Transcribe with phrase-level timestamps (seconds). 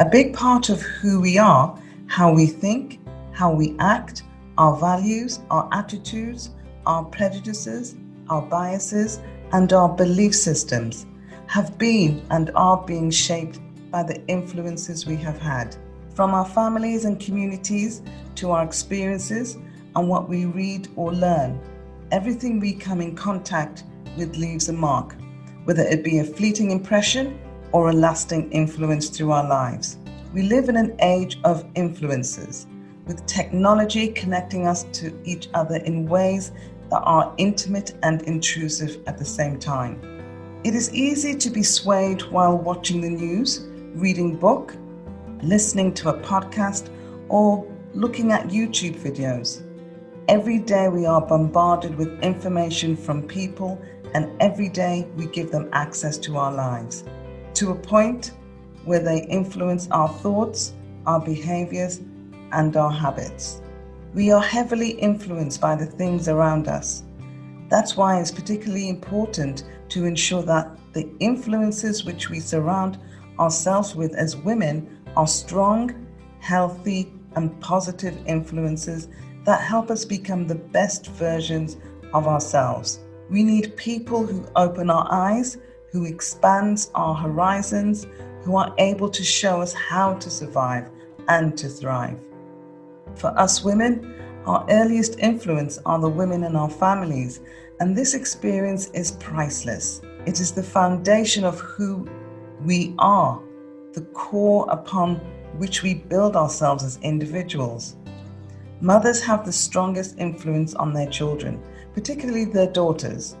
[0.00, 2.98] A big part of who we are, how we think,
[3.30, 4.24] how we act,
[4.58, 6.50] our values, our attitudes,
[6.84, 7.94] our prejudices,
[8.28, 9.20] our biases,
[9.52, 11.06] and our belief systems
[11.46, 13.60] have been and are being shaped
[13.92, 15.76] by the influences we have had.
[16.16, 18.02] From our families and communities
[18.34, 19.56] to our experiences
[19.94, 21.60] and what we read or learn,
[22.10, 23.84] everything we come in contact
[24.16, 25.14] with leaves a mark,
[25.66, 27.38] whether it be a fleeting impression
[27.74, 29.98] or a lasting influence through our lives.
[30.32, 32.68] We live in an age of influences,
[33.04, 36.52] with technology connecting us to each other in ways
[36.90, 40.00] that are intimate and intrusive at the same time.
[40.62, 43.66] It is easy to be swayed while watching the news,
[43.96, 44.76] reading book,
[45.42, 46.90] listening to a podcast,
[47.28, 49.64] or looking at YouTube videos.
[50.28, 53.82] Every day we are bombarded with information from people,
[54.14, 57.02] and every day we give them access to our lives
[57.54, 58.32] to a point
[58.84, 60.74] where they influence our thoughts,
[61.06, 62.00] our behaviors,
[62.52, 63.60] and our habits.
[64.12, 67.02] We are heavily influenced by the things around us.
[67.68, 72.98] That's why it's particularly important to ensure that the influences which we surround
[73.38, 76.06] ourselves with as women are strong,
[76.38, 79.08] healthy, and positive influences
[79.44, 81.76] that help us become the best versions
[82.12, 83.00] of ourselves.
[83.30, 85.58] We need people who open our eyes,
[85.94, 88.08] who expands our horizons,
[88.42, 90.90] who are able to show us how to survive
[91.28, 92.18] and to thrive.
[93.14, 94.12] For us women,
[94.44, 97.42] our earliest influence are the women in our families,
[97.78, 100.02] and this experience is priceless.
[100.26, 102.08] It is the foundation of who
[102.64, 103.40] we are,
[103.92, 105.20] the core upon
[105.58, 107.94] which we build ourselves as individuals.
[108.80, 111.62] Mothers have the strongest influence on their children,
[111.94, 113.36] particularly their daughters.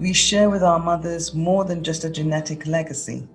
[0.00, 3.28] We share with our mothers more than just a genetic legacy.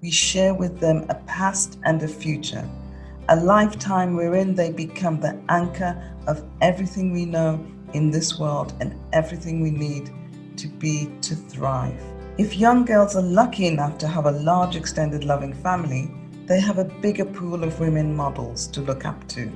[0.00, 2.66] We share with them a past and a future
[3.28, 7.60] a lifetime wherein they become the anchor of everything we know
[7.92, 10.10] in this world and everything we need
[10.56, 12.00] to be to thrive.
[12.38, 16.08] If young girls are lucky enough to have a large extended loving family,
[16.46, 19.50] they have a bigger pool of women models to look up to.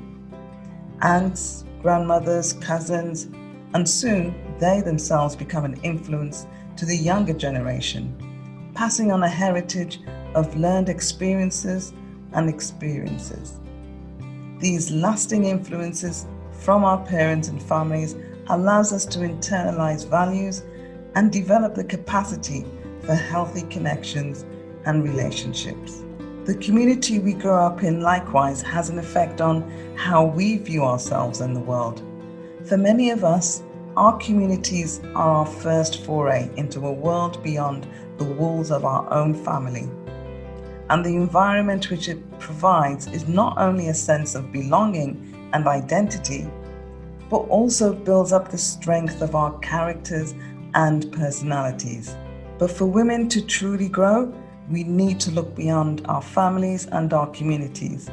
[1.03, 3.29] Aunts, grandmothers, cousins,
[3.73, 8.15] and soon they themselves become an influence to the younger generation,
[8.75, 10.01] passing on a heritage
[10.35, 11.93] of learned experiences
[12.33, 13.59] and experiences.
[14.61, 18.15] These lasting influences from our parents and families
[18.49, 20.63] allows us to internalize values
[21.15, 22.65] and develop the capacity
[23.01, 24.45] for healthy connections
[24.85, 26.03] and relationships.
[26.45, 29.63] The community we grow up in likewise has an effect on
[29.97, 32.03] how we view ourselves in the world.
[32.65, 33.63] For many of us,
[34.01, 39.35] our communities are our first foray into a world beyond the walls of our own
[39.35, 39.91] family
[40.89, 46.49] and the environment which it provides is not only a sense of belonging and identity,
[47.29, 50.35] but also builds up the strength of our characters
[50.73, 52.17] and personalities.
[52.59, 54.35] But for women to truly grow,
[54.71, 58.09] we need to look beyond our families and our communities.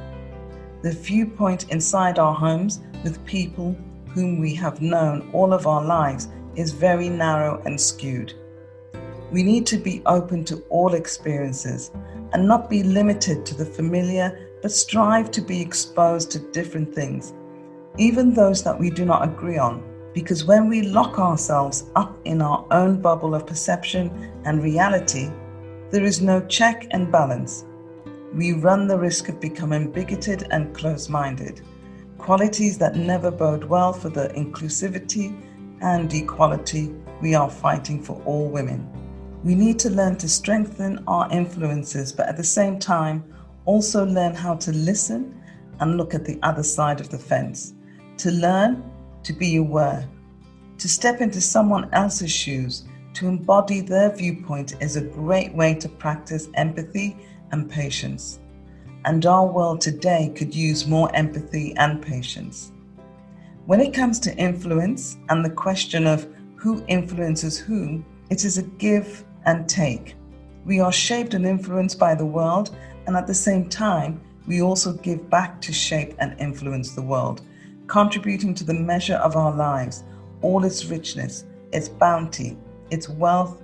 [0.81, 3.73] The viewpoint inside our homes with people
[4.13, 8.33] whom we have known all of our lives is very narrow and skewed.
[9.31, 11.91] We need to be open to all experiences
[12.33, 17.33] and not be limited to the familiar, but strive to be exposed to different things,
[17.97, 19.83] even those that we do not agree on.
[20.13, 24.09] Because when we lock ourselves up in our own bubble of perception
[24.45, 25.29] and reality,
[25.91, 27.65] there is no check and balance.
[28.33, 31.61] We run the risk of becoming bigoted and close minded,
[32.27, 35.33] qualities that never bode well for the inclusivity
[35.79, 38.85] and equality we are fighting for all women.
[39.45, 43.23] We need to learn to strengthen our influences, but at the same time,
[43.63, 45.41] also learn how to listen
[45.79, 47.75] and look at the other side of the fence.
[48.17, 48.83] To learn
[49.23, 50.05] to be aware,
[50.79, 52.83] to step into someone else's shoes,
[53.13, 57.15] to embody their viewpoint is a great way to practice empathy
[57.53, 58.41] and patience.
[59.07, 62.73] And our world today could use more empathy and patience.
[63.65, 66.27] When it comes to influence and the question of
[66.57, 70.15] who influences whom, it is a give and take.
[70.65, 72.75] We are shaped and influenced by the world,
[73.05, 77.43] and at the same time, we also give back to shape and influence the world,
[77.87, 80.03] contributing to the measure of our lives,
[80.41, 82.57] all its richness, its bounty,
[82.91, 83.61] its wealth,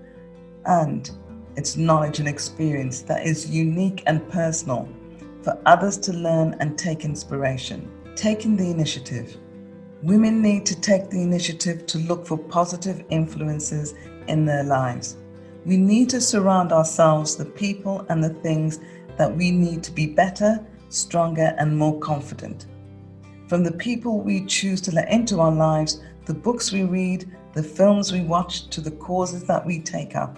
[0.68, 1.12] and
[1.58, 4.88] its knowledge and experience that is unique and personal
[5.44, 7.92] for others to learn and take inspiration.
[8.16, 9.38] Taking the initiative.
[10.02, 13.94] Women need to take the initiative to look for positive influences
[14.28, 15.18] in their lives.
[15.66, 18.80] We need to surround ourselves the people and the things
[19.18, 22.66] that we need to be better, stronger, and more confident.
[23.48, 27.64] From the people we choose to let into our lives, the books we read, the
[27.64, 30.38] films we watch, to the causes that we take up,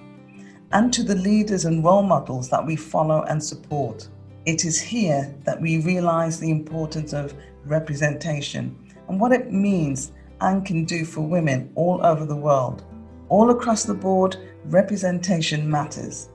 [0.72, 4.10] and to the leaders and role models that we follow and support.
[4.46, 7.34] It is here that we realize the importance of
[7.66, 8.76] representation
[9.08, 12.84] and what it means and can do for women all over the world.
[13.30, 16.30] All across the board, representation matters.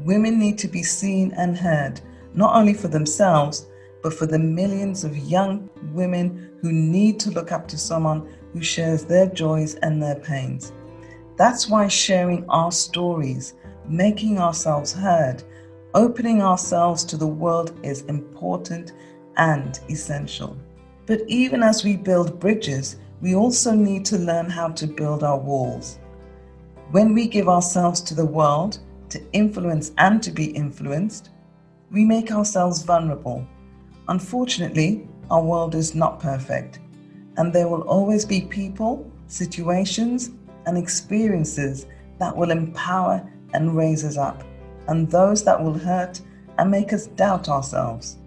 [0.00, 2.00] Women need to be seen and heard,
[2.34, 3.66] not only for themselves,
[4.02, 8.62] but for the millions of young women who need to look up to someone who
[8.62, 10.72] shares their joys and their pains.
[11.36, 13.54] That's why sharing our stories,
[13.88, 15.44] making ourselves heard,
[15.98, 18.92] opening ourselves to the world is important
[19.36, 20.56] and essential.
[21.06, 25.36] But even as we build bridges, we also need to learn how to build our
[25.36, 25.98] walls.
[26.92, 28.78] When we give ourselves to the world
[29.08, 31.30] to influence and to be influenced,
[31.90, 33.44] we make ourselves vulnerable.
[34.06, 36.78] Unfortunately, our world is not perfect,
[37.38, 40.30] and there will always be people, situations,
[40.66, 41.86] and experiences
[42.20, 44.44] that will empower and raise us up,
[44.88, 46.20] and those that will hurt
[46.58, 48.18] and make us doubt ourselves.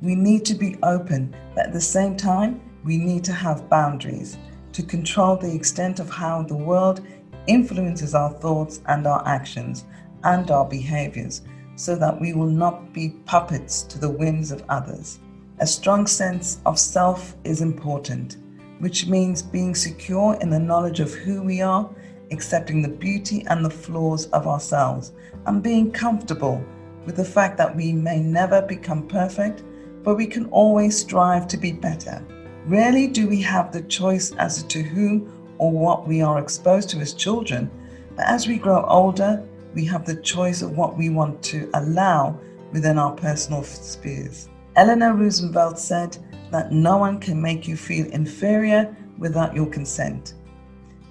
[0.00, 4.38] We need to be open, but at the same time, we need to have boundaries
[4.72, 7.00] to control the extent of how the world
[7.46, 9.84] influences our thoughts and our actions
[10.24, 11.42] and our behaviors
[11.76, 15.18] so that we will not be puppets to the whims of others.
[15.60, 18.36] A strong sense of self is important,
[18.78, 21.88] which means being secure in the knowledge of who we are,
[22.30, 25.12] accepting the beauty and the flaws of ourselves,
[25.46, 26.62] and being comfortable
[27.06, 29.62] with the fact that we may never become perfect,
[30.02, 32.24] but we can always strive to be better.
[32.66, 36.98] Rarely do we have the choice as to whom or what we are exposed to
[36.98, 37.70] as children,
[38.14, 39.42] but as we grow older,
[39.74, 42.38] we have the choice of what we want to allow
[42.72, 44.48] within our personal spheres.
[44.76, 46.18] Eleanor Roosevelt said
[46.50, 50.34] that no one can make you feel inferior without your consent.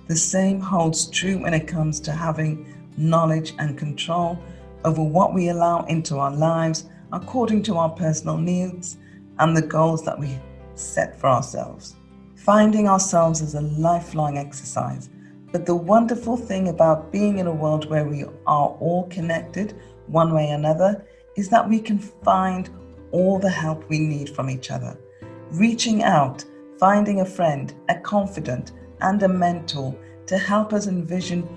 [0.08, 4.40] The same holds true when it comes to having knowledge and control
[4.86, 8.98] over what we allow into our lives according to our personal needs
[9.40, 10.40] and the goals that we
[10.76, 11.96] set for ourselves.
[12.36, 15.10] Finding ourselves is a lifelong exercise,
[15.52, 19.74] but the wonderful thing about being in a world where we are all connected
[20.08, 21.06] one way or another
[21.36, 22.70] is that we can find
[23.12, 24.98] all the help we need from each other.
[25.52, 26.44] Reaching out,
[26.80, 28.72] finding a friend, a confidant,
[29.02, 29.96] and a mentor
[30.28, 31.48] to help us envision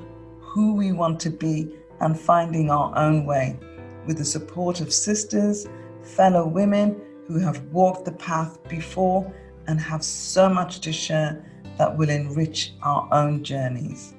[0.40, 3.58] who we want to be and finding our own way
[4.06, 5.68] with the support of sisters,
[6.02, 9.32] fellow women, who have walked the path before
[9.66, 11.44] and have so much to share
[11.78, 14.14] that will enrich our own journeys.